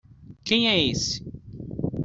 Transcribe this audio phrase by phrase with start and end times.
[0.43, 1.23] Quem é esse?